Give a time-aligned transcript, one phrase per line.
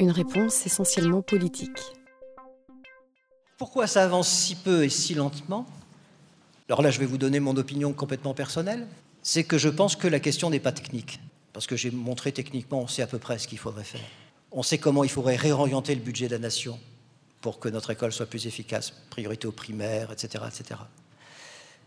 [0.00, 1.80] Une réponse essentiellement politique.
[3.58, 5.66] Pourquoi ça avance si peu et si lentement?
[6.68, 8.86] Alors là, je vais vous donner mon opinion complètement personnelle.
[9.22, 11.20] C'est que je pense que la question n'est pas technique.
[11.52, 14.00] Parce que j'ai montré techniquement, on sait à peu près ce qu'il faudrait faire.
[14.50, 16.80] On sait comment il faudrait réorienter le budget de la nation
[17.40, 20.44] pour que notre école soit plus efficace, priorité aux primaires, etc.
[20.48, 20.80] etc.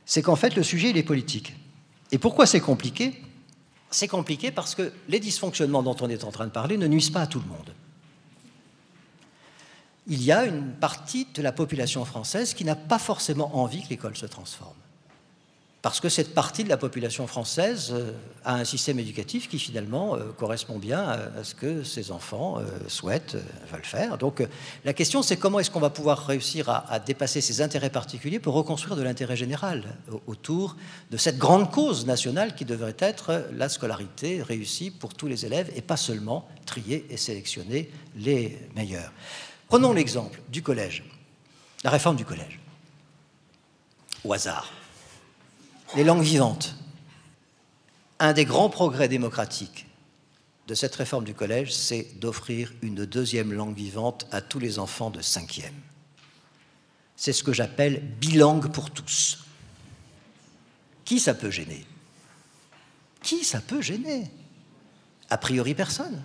[0.05, 1.55] C'est qu'en fait, le sujet, il est politique.
[2.11, 3.21] Et pourquoi c'est compliqué?
[3.89, 7.09] C'est compliqué parce que les dysfonctionnements dont on est en train de parler ne nuisent
[7.09, 7.73] pas à tout le monde.
[10.07, 13.89] Il y a une partie de la population française qui n'a pas forcément envie que
[13.89, 14.75] l'école se transforme
[15.85, 18.11] parce que cette partie de la population française euh,
[18.43, 22.63] a un système éducatif qui finalement euh, correspond bien à ce que ses enfants euh,
[22.87, 23.37] souhaitent,
[23.71, 24.17] veulent faire.
[24.17, 24.43] Donc
[24.83, 28.55] la question c'est comment est-ce qu'on va pouvoir réussir à, dépasser ces intérêts particuliers pour
[28.55, 29.83] reconstruire de l'intérêt général
[30.25, 30.75] autour
[31.11, 35.71] de cette grande cause nationale qui devrait être la scolarité réussie pour tous les élèves
[35.75, 39.11] et pas seulement trier et sélectionner les meilleurs.
[39.67, 41.03] Prenons l'exemple du collège,
[41.83, 42.59] la réforme du collège.
[44.23, 44.71] Au hasard
[45.95, 46.75] les langues vivantes.
[48.19, 49.85] Un des grands progrès démocratiques
[50.67, 55.11] de cette réforme du collège, c'est d'offrir une deuxième langue vivante à tous les enfants
[55.11, 55.75] de cinquième.
[57.15, 59.45] C'est ce que j'appelle bilangue pour tous.
[61.05, 61.85] Qui ça peut gêner?
[63.21, 64.29] Qui ça peut gêner?
[65.29, 66.21] A priori personne.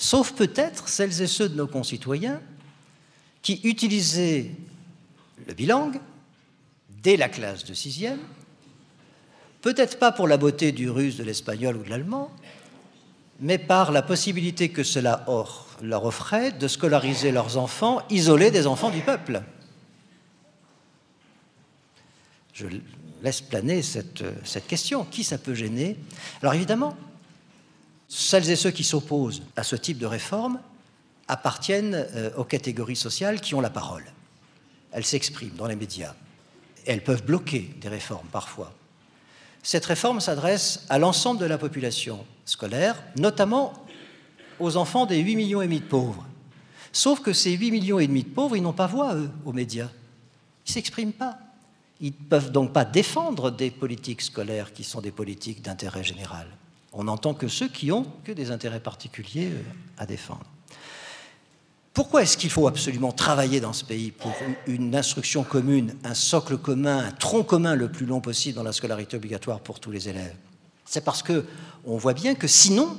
[0.00, 2.40] Sauf peut-être celles et ceux de nos concitoyens
[3.42, 4.52] qui utilisaient
[5.46, 5.98] le bilangue
[7.02, 8.20] dès la classe de sixième,
[9.60, 12.30] peut-être pas pour la beauté du russe, de l'espagnol ou de l'allemand,
[13.40, 15.26] mais par la possibilité que cela
[15.82, 19.42] leur offrait de scolariser leurs enfants isolés des enfants du peuple.
[22.54, 22.66] Je
[23.22, 25.04] laisse planer cette, cette question.
[25.04, 25.96] Qui ça peut gêner?
[26.42, 26.96] Alors évidemment,
[28.08, 30.60] celles et ceux qui s'opposent à ce type de réforme
[31.28, 34.04] appartiennent euh, aux catégories sociales qui ont la parole.
[34.92, 36.14] Elles s'expriment dans les médias
[36.88, 38.72] elles peuvent bloquer des réformes parfois.
[39.62, 43.74] Cette réforme s'adresse à l'ensemble de la population scolaire, notamment
[44.58, 46.26] aux enfants des 8 millions et demi de pauvres.
[46.90, 49.52] Sauf que ces 8 millions et demi de pauvres, ils n'ont pas voix, eux, aux
[49.52, 49.90] médias.
[50.66, 51.38] Ils ne s'expriment pas.
[52.00, 56.46] Ils ne peuvent donc pas défendre des politiques scolaires qui sont des politiques d'intérêt général.
[56.98, 59.62] On n'entend que ceux qui ont que des intérêts particuliers euh,
[59.98, 60.44] à défendre.
[61.94, 64.32] Pourquoi est-ce qu'il faut absolument travailler dans ce pays pour
[64.66, 68.72] une instruction commune, un socle commun, un tronc commun le plus long possible dans la
[68.72, 70.34] scolarité obligatoire pour tous les élèves?
[70.84, 71.46] C'est parce que
[71.84, 72.96] on voit bien que sinon,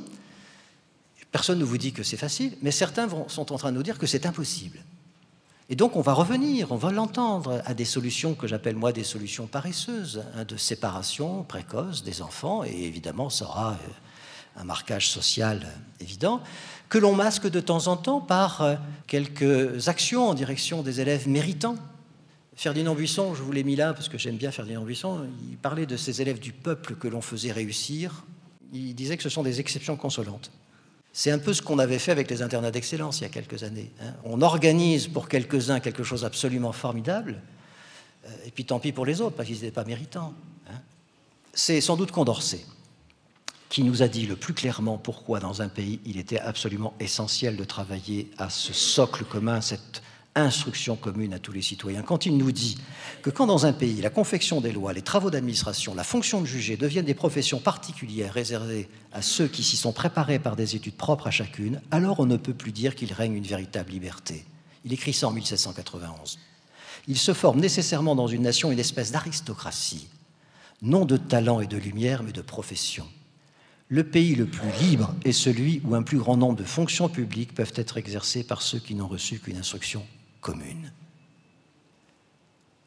[1.33, 3.97] personne ne vous dit que c'est facile, mais certains sont en train de nous dire
[3.97, 4.79] que c'est impossible.
[5.71, 9.03] Et donc on va revenir, on va l'entendre à des solutions que j'appelle moi des
[9.03, 15.07] solutions paresseuses, hein, de séparation précoce des enfants, et évidemment ça aura euh, un marquage
[15.09, 15.67] social
[15.99, 16.41] évident
[16.89, 18.75] que l'on masque de temps en temps par euh,
[19.05, 21.75] quelques actions en direction des élèves méritants.
[22.55, 25.85] Ferdinand Buisson, je vous l'ai mis là parce que j'aime bien Ferdinand Buisson, il parlait
[25.85, 28.25] de ces élèves du peuple que l'on faisait réussir.
[28.73, 30.51] Il disait que ce sont des exceptions consolantes.
[31.11, 33.63] C'est un peu ce qu'on avait fait avec les internats d'excellence il y a quelques
[33.63, 33.91] années.
[34.01, 34.13] Hein.
[34.23, 37.41] On organise pour quelques-uns quelque chose absolument formidable,
[38.25, 40.33] euh, et puis tant pis pour les autres, parce qu'ils n'étaient pas méritants.
[40.69, 40.79] Hein.
[41.53, 42.61] C'est sans doute Condorcet
[43.69, 47.55] qui nous a dit le plus clairement pourquoi dans un pays il était absolument essentiel
[47.55, 50.01] de travailler à ce socle commun, cette
[50.43, 52.01] instruction commune à tous les citoyens.
[52.01, 52.77] Quand il nous dit
[53.21, 56.45] que quand dans un pays la confection des lois, les travaux d'administration, la fonction de
[56.45, 60.95] juger deviennent des professions particulières réservées à ceux qui s'y sont préparés par des études
[60.95, 64.45] propres à chacune, alors on ne peut plus dire qu'il règne une véritable liberté.
[64.85, 66.39] Il écrit ça en 1791.
[67.07, 70.07] Il se forme nécessairement dans une nation une espèce d'aristocratie,
[70.81, 73.07] non de talent et de lumière, mais de profession.
[73.87, 77.55] Le pays le plus libre est celui où un plus grand nombre de fonctions publiques
[77.55, 80.05] peuvent être exercées par ceux qui n'ont reçu qu'une instruction
[80.41, 80.91] commune.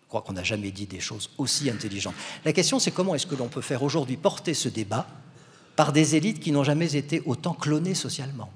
[0.02, 2.14] Je crois qu'on n'a jamais dit des choses aussi intelligentes.
[2.44, 5.06] La question, c'est comment est-ce que l'on peut faire aujourd'hui porter ce débat
[5.74, 8.50] par des élites qui n'ont jamais été autant clonées socialement?